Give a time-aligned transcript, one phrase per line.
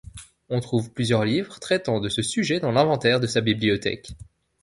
[0.49, 4.13] On trouve plusieurs livres traitant de ce sujet dans l'inventaire de sa bibliothèque.